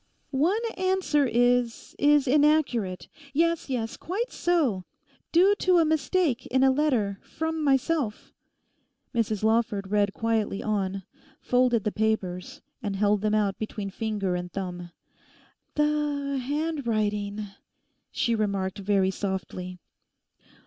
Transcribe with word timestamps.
'One 0.31 0.59
answer 0.77 1.27
is—is 1.31 2.27
inaccurate. 2.27 3.07
'Yes, 3.33 3.69
yes, 3.69 3.97
quite 3.97 4.31
so: 4.31 4.83
due 5.31 5.53
to 5.59 5.77
a 5.77 5.85
mistake 5.85 6.47
in 6.47 6.63
a 6.63 6.71
letter 6.71 7.19
from 7.21 7.63
myself.' 7.63 8.33
Mrs 9.13 9.43
Lawford 9.43 9.91
read 9.91 10.11
quietly 10.11 10.63
on, 10.63 11.03
folded 11.39 11.83
the 11.83 11.91
papers, 11.91 12.61
and 12.81 12.95
held 12.95 13.21
them 13.21 13.35
out 13.35 13.59
between 13.59 13.91
finger 13.91 14.35
and 14.35 14.51
thumb. 14.51 14.89
'The—handwriting...' 15.75 17.49
she 18.11 18.33
remarked 18.33 18.79
very 18.79 19.11
softly. 19.11 19.77